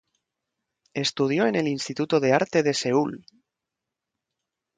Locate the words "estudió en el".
0.95-1.67